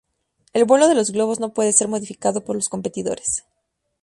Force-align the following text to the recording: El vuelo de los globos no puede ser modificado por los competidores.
El 0.53 0.65
vuelo 0.65 0.87
de 0.87 0.95
los 0.95 1.11
globos 1.11 1.39
no 1.39 1.53
puede 1.53 1.73
ser 1.73 1.87
modificado 1.87 2.43
por 2.43 2.55
los 2.55 2.69
competidores. 2.69 3.45